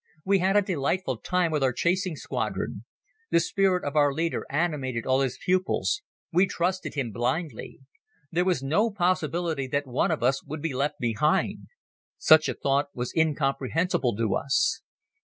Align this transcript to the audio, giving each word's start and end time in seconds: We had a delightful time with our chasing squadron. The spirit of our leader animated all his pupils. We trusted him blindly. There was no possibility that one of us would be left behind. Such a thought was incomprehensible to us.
We 0.25 0.39
had 0.39 0.57
a 0.57 0.63
delightful 0.63 1.17
time 1.17 1.51
with 1.51 1.61
our 1.61 1.73
chasing 1.73 2.15
squadron. 2.15 2.85
The 3.29 3.39
spirit 3.39 3.83
of 3.83 3.95
our 3.95 4.11
leader 4.11 4.47
animated 4.49 5.05
all 5.05 5.19
his 5.19 5.37
pupils. 5.37 6.01
We 6.33 6.47
trusted 6.47 6.95
him 6.95 7.11
blindly. 7.11 7.81
There 8.31 8.43
was 8.45 8.63
no 8.63 8.89
possibility 8.89 9.67
that 9.67 9.85
one 9.85 10.09
of 10.09 10.23
us 10.23 10.43
would 10.43 10.59
be 10.63 10.73
left 10.73 10.97
behind. 10.97 11.67
Such 12.17 12.49
a 12.49 12.55
thought 12.55 12.87
was 12.95 13.13
incomprehensible 13.15 14.15
to 14.17 14.33
us. 14.33 14.81